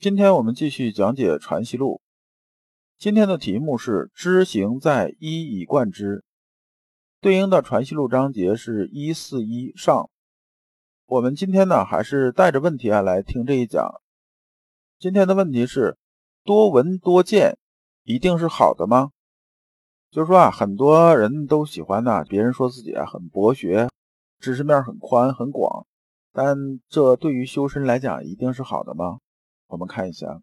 [0.00, 1.96] 今天我们继续讲解《传习录》，
[2.96, 6.24] 今天的题目是“知行在一以贯之”，
[7.20, 10.08] 对应的《传习录》章节是一四一上。
[11.04, 14.00] 我们今天呢，还是带着问题啊来听这一讲。
[14.98, 15.98] 今天的问题是：
[16.44, 17.58] 多闻多见，
[18.04, 19.10] 一定是好的吗？
[20.10, 23.90] 就是说啊，很多人都喜欢呢，别人说自己啊很博学，
[24.38, 25.86] 知识面很宽很广，
[26.32, 26.56] 但
[26.88, 29.18] 这对于修身来讲，一定是好的吗？
[29.70, 30.42] 我们看一下，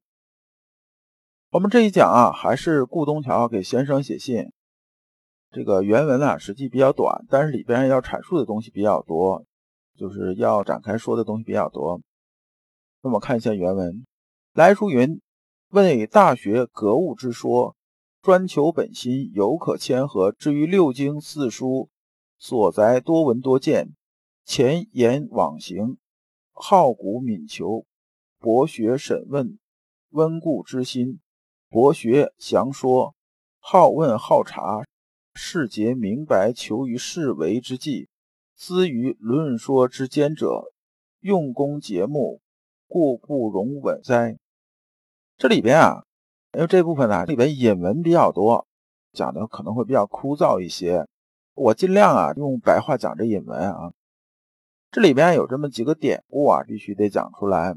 [1.51, 4.53] 我们这一讲啊，还是顾东桥给先生写信。
[5.51, 9.43] 这个原文啊，实际比较短，但是里边要阐述的东西比较多，
[9.97, 12.01] 就是要展开说的东西比较多。
[13.01, 14.05] 那么看一下原文，
[14.53, 15.19] 来书云
[15.71, 17.75] ：“问大学格物之说，
[18.21, 20.31] 专求本心，犹可谦和。
[20.31, 21.89] 至于六经四书
[22.37, 23.89] 所载，多闻多见，
[24.45, 25.97] 前言往行，
[26.53, 27.83] 好古敏求。”
[28.39, 29.57] 博学审问，
[30.09, 31.17] 温故知新；
[31.69, 33.15] 博学详说，
[33.59, 34.85] 好问好察，
[35.33, 38.09] 世节明白，求于事为之计，
[38.55, 40.71] 思于论说之间者，
[41.19, 42.39] 用功节目，
[42.87, 44.37] 故不容稳哉。
[45.35, 46.03] 这里边啊，
[46.53, 48.67] 因为这部分呢，里边引文比较多，
[49.13, 51.07] 讲的可能会比较枯燥一些，
[51.55, 53.91] 我尽量啊用白话讲这引文啊。
[54.91, 57.75] 这里边有这么几个典故啊，必须得讲出来。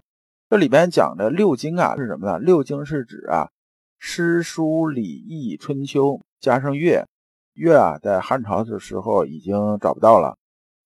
[0.50, 2.40] 这里边讲的六经啊是什么呢？
[2.40, 3.52] 六经是指啊
[4.00, 7.06] 诗书礼易春秋加上乐，
[7.54, 10.36] 乐啊在汉朝的时候已经找不到了，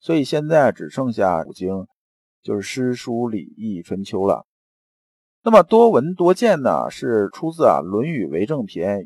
[0.01, 1.87] 所以现在只剩下五经，
[2.43, 4.45] 就是诗书礼易春秋了。
[5.43, 8.99] 那么多闻多见呢，是出自啊《论语为政篇》，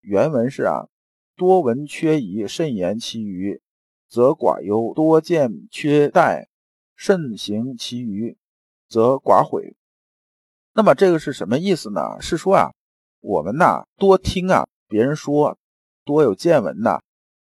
[0.00, 0.88] 原文是啊
[1.36, 3.62] 多闻缺仪，慎言其余，
[4.08, 6.48] 则寡忧；多见缺殆，
[6.96, 8.36] 慎行其余，
[8.88, 9.76] 则寡悔。
[10.80, 12.00] 那么这个是什么意思呢？
[12.22, 12.70] 是说啊，
[13.20, 15.58] 我们呐多听啊别人说，
[16.06, 17.00] 多有见闻呐，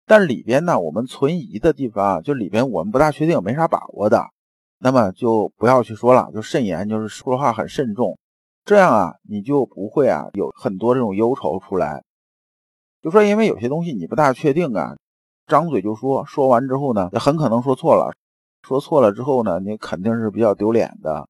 [0.08, 4.26] 但里边呢我们存疑的地方啊，就里边我们不大确定，没啥把握的，
[4.80, 8.18] 那么就不要去说了，就慎言，就是说话很慎重，
[8.66, 12.04] 这样啊你就不会啊有很多这种忧愁出来。
[13.04, 14.98] 就说因为有些东西你不大确定啊，
[15.46, 18.16] 张嘴就说，说完之后呢，很可能说错了，
[18.64, 21.28] 说错了之后呢，你肯定是比较丢脸的。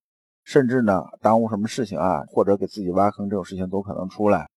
[0.47, 4.50] 甚至呢，耽误什么事情啊，或者给自己挖坑，这种事情都可能出来。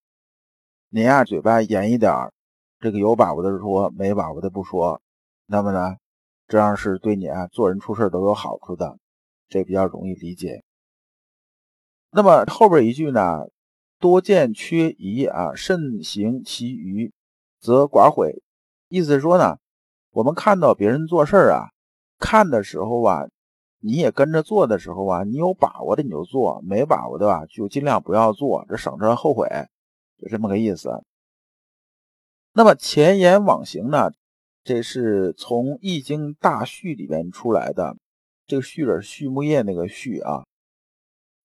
[0.89, 2.33] 您呀，嘴巴严一点
[2.78, 5.03] 这个有把握的说，没把握的不说。
[5.47, 5.97] 那么呢，
[6.47, 8.99] 这样是对你啊做人处事都有好处的，
[9.49, 10.62] 这比较容易理解。
[12.12, 13.49] 那么后边一句呢，
[13.99, 17.12] 多见缺疑啊，慎行其余，
[17.59, 18.41] 则寡悔。
[18.87, 19.57] 意思是说呢，
[20.12, 21.71] 我们看到别人做事啊，
[22.21, 23.27] 看的时候啊。
[23.83, 29.49] 你也跟着做的时候啊，你有把握的你就做，没把握的吧就尽量不要做，这省着后悔，
[30.19, 31.03] 就这么个意思。
[32.53, 34.13] 那么前言往行呢，
[34.63, 37.97] 这是从《易经大序》里边出来的，
[38.47, 40.45] 这个序是畜牧业那个序啊。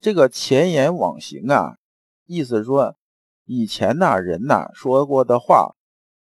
[0.02, 1.78] 这个前言往行啊，
[2.26, 2.98] 意思说
[3.46, 5.74] 以前呢人呐说过的话，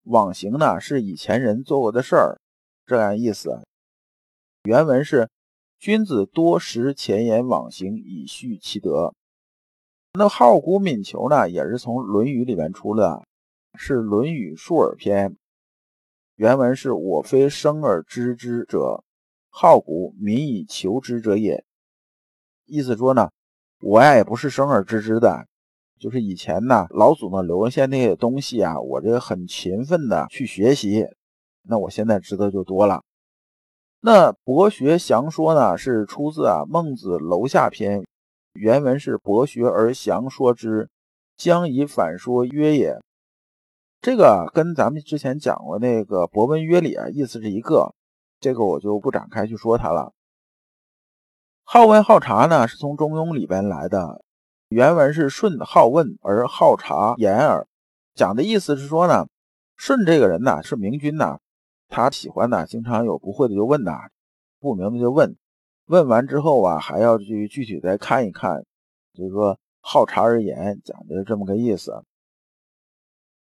[0.03, 2.39] 往行呢是以前人做过的事儿，
[2.85, 3.67] 这样意思。
[4.63, 5.29] 原文是。
[5.77, 9.13] 君子多识前言往行，以续其德。
[10.13, 13.23] 那好古敏求呢，也是从《论语》里面出的，
[13.75, 15.31] 是《论语述而篇》。
[16.35, 19.03] 原文是我非生而知之者，
[19.49, 21.63] 好古民以求之者也。
[22.65, 23.29] 意思说呢，
[23.81, 25.45] 我呀也不是生而知之的，
[25.99, 31.05] 就是以前呢老祖呢留下那些东西啊，我这个很勤奋的去学习，
[31.61, 33.03] 那我现在知道就多了。
[34.07, 38.01] 那博学详说呢，是出自啊《孟子楼下篇》，
[38.53, 40.87] 原文是“博学而详说之，
[41.35, 42.99] 将以反说曰也”。
[44.03, 47.95] 这个跟咱们之前讲过那个“博文约礼”啊，意思是一个，
[48.39, 50.13] 这个我就不展开去说它了。
[51.63, 54.23] 好问好察呢，是从《中庸》里边来的，
[54.69, 57.65] 原文是“舜好问而好察言耳”，
[58.13, 59.25] 讲的意思是说呢，
[59.75, 61.39] 舜这个人呢是明君呐。
[61.87, 64.09] 他喜欢呢，经常有不会的就问呐，
[64.59, 65.35] 不明白就问，
[65.85, 68.63] 问完之后啊，还要去具体再看一看，
[69.13, 72.03] 就是说好茶而言，讲的这么个意思。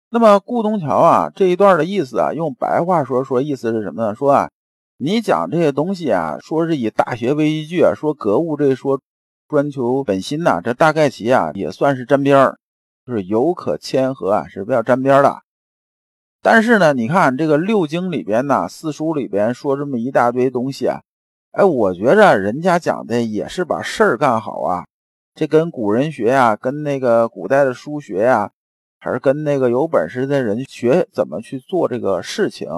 [0.09, 4.13] 那么顾东桥啊这一段的意思啊，用白话说说，意思是什么呢？
[4.13, 4.49] 说啊，
[4.97, 8.99] 你讲这些东西啊，说是以大学为依据，说格物这说
[9.47, 12.57] 专求本心呐，这大概其啊也算是沾边儿，
[13.05, 15.41] 就是有可谦和啊，是比较沾边的。
[16.41, 21.01] 但是呢，你看这个六经里边呢，四书里边说这么一大堆东西啊，
[21.51, 24.85] 哎，我觉着人家讲的也是把事儿干好啊，
[25.35, 28.51] 这跟古人学呀，跟那个古代的书学呀。
[29.03, 32.69] 还是跟那个有本事的人学怎么去做这个事情。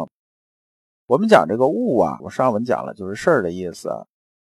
[1.05, 3.89] 我们讲这个物啊，我上文讲了就是事儿的意思。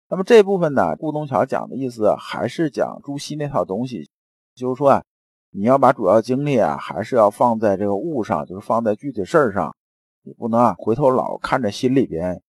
[0.10, 4.10] 那么这部分呢，顾东桥讲的意思还是讲朱熹那套东西，
[4.56, 5.04] 就是说啊，
[5.52, 9.76] 你要把主要精力啊，还是要放在这个物上，就是放在具体事儿上，
[10.24, 12.42] 你不能啊回头老看着心里边，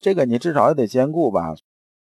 [0.00, 1.54] 这个你至少也得兼顾吧。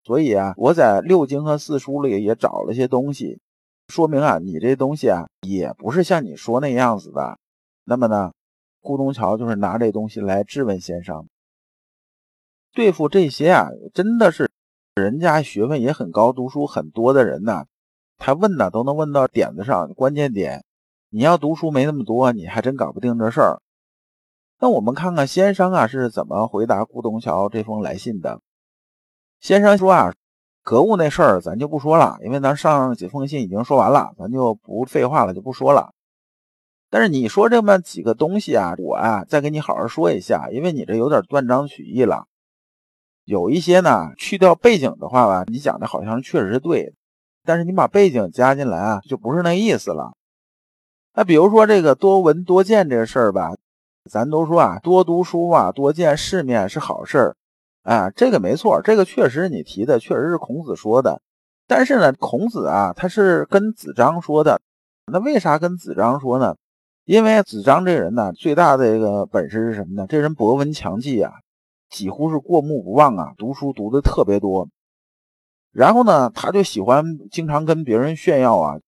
[0.04, 3.40] 所以啊，我在六经和四书里也找了些东西。
[3.88, 7.38] 说明啊，你这东西啊，也不是像你说那样子的。
[7.84, 8.32] 那么呢，
[8.82, 11.28] 顾东桥就是拿这东西来质问先生。
[12.74, 14.50] 对付这些啊，真的是
[14.96, 17.66] 人家学问也很高、读书很多的人呢，
[18.24, 20.64] 他问呢都能问到点子上、关键点。
[21.10, 23.62] 你要读书没那么多，你还真搞不定这事儿。
[24.60, 28.40] 那我们看看先生啊是怎么回答顾东桥这封来信的。
[29.40, 30.14] 先生说啊。
[30.64, 35.92] 格物那事儿咱就不说了，因为咱上几封信已经说完了，咱就不废话了，就不说了。
[36.92, 42.28] 但是你说这么几个东西啊，我啊再给你好好说一下，因为你这有点断章取义了。
[43.26, 46.94] 有一些呢，去掉背景的话吧，你讲的好像确实是对，
[47.46, 50.14] 但是你把背景加进来啊，就不是那意思了。
[51.14, 53.56] 那比如说这个多闻多见这个事儿吧，
[54.10, 57.36] 咱都说啊，多读书啊，多见世面是好事儿。
[57.84, 61.20] 啊，这个没错，这个确实你提的确实是孔子说的，
[61.68, 64.62] 但是呢，孔子啊，他是跟子张说的，
[65.12, 66.56] 那为啥跟子张说呢？
[67.06, 70.06] 因为子张这人呢，最大的一个本事是什么呢？
[70.08, 71.34] 这人博闻强记啊，
[71.90, 74.70] 几乎是过目不忘啊，读书读的特别多。
[75.72, 78.80] 然后呢，他就喜欢经常跟别人炫耀啊，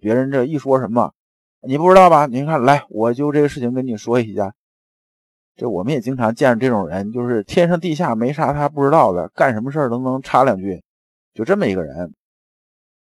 [0.00, 1.12] 别人这一说什么，
[1.62, 2.26] 你不知道吧？
[2.26, 4.54] 您看，来，我就这个事情跟你说一下。
[5.56, 10.84] 这我们也经常见着这种人，就是天上地下没啥他不知道的，干什么事儿都能插两句，
[11.34, 12.14] 就这么一个人。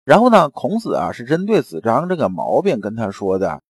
[0.05, 3.62] 然后呢，孔子啊是针对子张这个毛病跟他说的，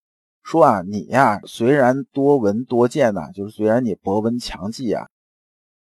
[0.42, 5.06] 说啊你呀虽然多闻多见呐，就是虽然你博闻强记啊，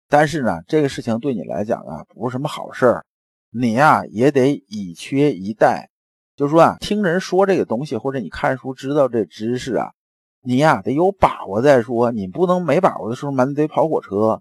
[0.09, 3.05] 但是呢这个事情对你来讲啊不是什么好事儿，
[3.55, 5.91] 你呀也得以缺一代，
[6.35, 9.91] 就是说啊听人说这个东西或者你看书知道这知识啊。
[10.45, 14.41] 你呀，得有把握再说，你不能没把握的时候满嘴跑火车。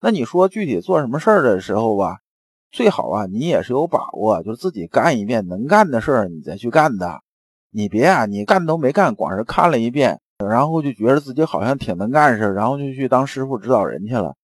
[0.00, 2.20] 那你说具体做什么事儿的时候吧，
[2.70, 7.20] 最好啊，你也是有把握，就是自己干一遍能干的事儿，你再去干的。
[7.70, 14.34] 你别啊，你干都没干，光是看了一遍，然后就觉得自己好像挺能干似的，然后就去当师傅指导人去了。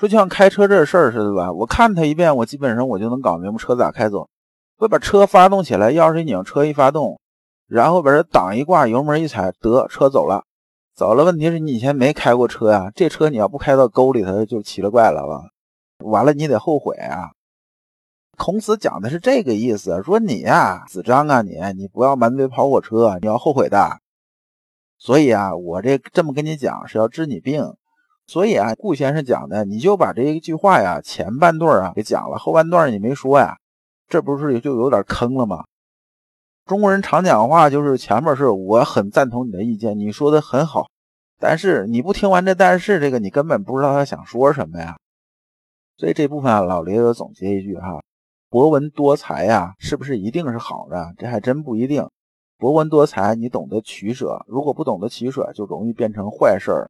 [0.00, 4.28] 说就像开车这事儿似的吧，我看他一遍，我基本上我就能搞明白车咋开走。
[4.76, 7.20] 会把车发动起来，钥匙一拧，车一发动。
[7.68, 10.44] 然后把这挡一挂，油门一踩，得车走了，
[10.94, 11.24] 走了。
[11.24, 15.48] 问题是你以前没开过车呀，这车你要不开到沟里头就奇了怪了吧？
[16.04, 17.30] 完了你得后悔啊！
[18.36, 24.00] 孔子讲的是这个意思，说你呀，子张啊，你你不要满嘴跑火车，你要后悔的。
[24.98, 27.74] 所以啊，我这这么跟你讲是要治你病。
[28.26, 33.58] 所以啊，顾先生讲的，你就把这一句话呀前半段啊给讲了，后半段你没说呀，
[34.08, 35.64] 这不是就有点坑了吗？
[36.64, 40.86] 中国人常讲话，就是前面是我很赞同你的意见，你说的很好，
[41.38, 44.96] 但是你不听完这但是这个，你根本不知道他想说什么呀。
[45.98, 48.00] 所以这部分啊，老刘又总结一句哈：
[48.48, 51.12] 博闻多才呀，是不是一定是好的？
[51.18, 52.08] 这还真不一定。
[52.58, 56.88] 博闻多才，你懂得取舍，如果不懂得取舍，就容易变成坏事儿。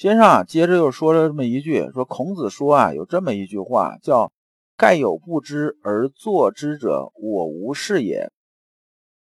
[0.00, 4.32] 先生啊，接着又说了这么一句，说孔子说啊，有这么一句话叫。
[4.74, 8.32] 盖有不知而作之者，我无是也。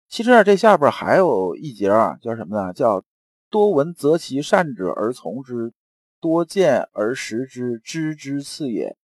[0.08, 2.72] 其实啊，这下边还有一节啊，叫什么呢？
[2.72, 3.04] 叫
[3.50, 5.74] 多闻择其善者而从之，
[6.22, 8.96] 多见而识之，知之次也。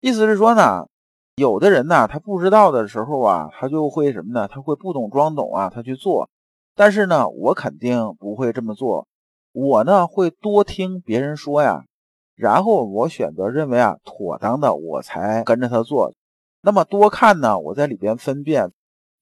[0.00, 0.86] 意思是说呢，
[1.34, 4.46] 有的人呢，他不知道的时候啊，他就会什么呢？
[4.46, 6.30] 他会不懂装懂啊，他去做。
[6.76, 9.08] 但是呢，我肯定不会这么做。
[9.58, 11.86] 我呢，会多听别人说呀。
[12.34, 16.12] 然后我选择认为啊妥当的，我才跟着他做。
[16.60, 18.70] 那么多看呢，我在里边分辨，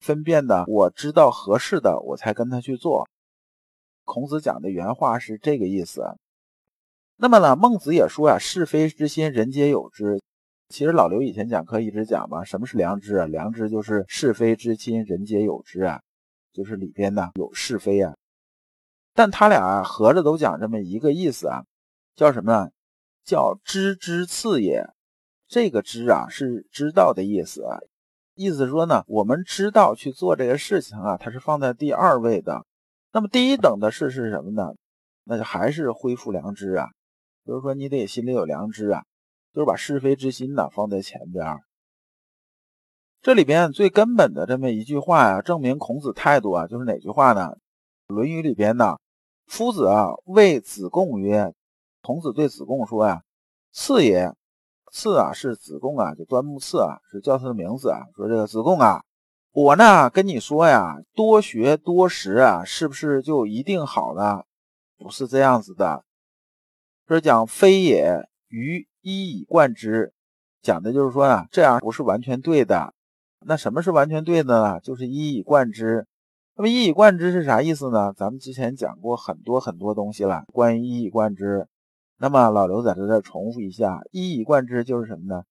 [0.01, 3.07] 分辨的我知道合适的，我才跟他去做。
[4.03, 6.03] 孔子讲的原话是这个意思。
[7.15, 10.21] 那么呢，孟子也说啊，是非之心人皆有之。
[10.67, 13.25] 其实老刘以前讲课一直讲嘛，什么是良知啊？
[13.25, 16.01] 良知就是是非之心，人皆有之啊，
[16.51, 18.13] 就是里边呢有是非啊。
[19.15, 21.63] 但他俩合着都讲这么一个意思啊，
[22.15, 22.69] 叫什么呢？
[23.23, 24.85] 叫知之次也。
[25.47, 27.79] 这个知啊是知道的意思啊，
[28.33, 32.65] 意思说呢，我们知道去做这个事情啊，它是放在第二位的。
[33.13, 34.73] 那么第一等的事是什么呢？
[35.23, 36.89] 那就还是恢复良知啊，
[37.45, 39.05] 就是说你得心里有良知啊，
[39.53, 41.61] 就是把是非之心呢放在前边。
[43.21, 47.55] 这里边最根本的这么一句话呀，证明孔子态度啊，就是哪句话呢？
[48.13, 48.97] 《论语》里边呢，
[49.47, 51.53] 夫子啊谓子贡曰
[52.01, 53.21] ：“孔子对子贡说呀，
[53.71, 54.33] 次也，
[54.91, 58.07] 次啊是子贡啊，就端木赐啊，是叫他的名字啊。
[58.15, 59.03] 说这个子贡啊。”
[59.53, 64.43] 我呢跟你说呀，多学多识啊，是不是就一定好呢？
[64.97, 66.03] 不是这样子的。
[67.07, 70.13] 这讲非也，于一以贯之，
[70.61, 72.93] 讲的就是说啊，这样不是完全对的。
[73.45, 74.79] 那什么是完全对的呢？
[74.81, 76.05] 就是一以贯之。
[76.57, 78.13] 那么一以贯之是啥意思呢？
[78.13, 81.67] 咱们之前讲过很多很多东西了，关于一以贯之。
[82.17, 85.43] 那么老刘在这再重复一下，一以贯之就是什么呢？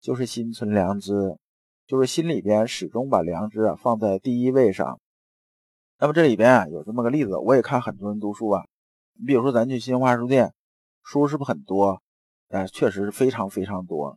[0.00, 1.36] 就是心存良知。
[1.84, 5.00] 就是心里边始终把良知啊放在第一位上。
[5.98, 8.62] 那么这里边啊有这么个例子，我也看很多人读书啊。
[9.18, 10.54] 你比如说咱去新华书店，
[11.02, 12.00] 书是不是很多？
[12.50, 14.16] 哎，确实是非常非常多。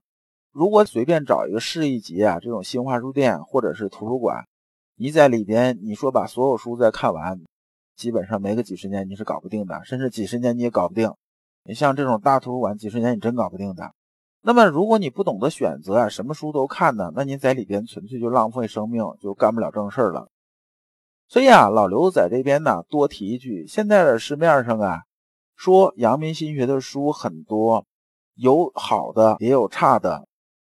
[0.52, 4.46] 如果随便找一个市一级啊这种新华书店或者是图书馆，
[4.98, 7.40] 你在里边你说把所有书再看完，
[7.98, 11.14] 基本上没个几十年你是搞不定的，甚至几十年你也搞不定。
[11.66, 13.92] 你像这种大图书馆，几十年你真搞不定的。
[14.42, 20.30] 那么，如果你不懂得选择啊，什么书都看呢，那你在里边纯粹就浪费生命，就干不了正事了。
[21.28, 25.02] 所以啊，老刘在这边呢多提一句：现在的市面上啊，
[25.56, 27.86] 说阳明心学的书很多，
[28.36, 30.28] 有好的也有差的，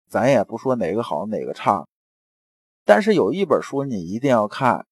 [0.09, 1.85] 咱也不说哪个好哪个差。
[2.87, 4.85] 但是有一本书你一定要看，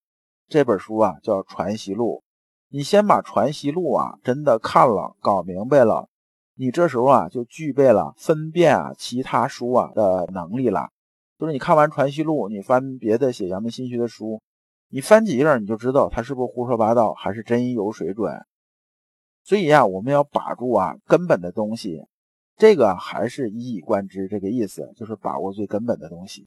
[0.48, 2.22] 这本书啊叫《传习录》，
[2.68, 6.10] 你先把《传习录》啊真的看了，搞明白了。
[6.56, 10.90] 你这时候啊，就具备了分辨啊其他书啊的能力了。
[11.38, 14.42] 就是你看完《传习录》，你翻别的写阳明心学的书，
[14.90, 18.30] 你翻几页你就知道他是不是胡说八道，还是真有水准。
[19.42, 22.02] 所以呀，我们要把住啊根本的东西，
[22.58, 26.46] 这个还是一以贯之这个意思，就是把握最根本的东西。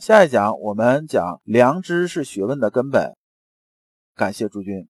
[0.00, 3.14] 下一讲我们讲良知是学问的根本。
[4.14, 4.88] 感谢诸君。